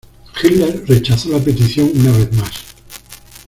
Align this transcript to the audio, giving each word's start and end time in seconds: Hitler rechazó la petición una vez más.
Hitler 0.41 0.83
rechazó 0.87 1.29
la 1.29 1.37
petición 1.43 1.91
una 1.93 2.11
vez 2.17 2.33
más. 2.33 2.51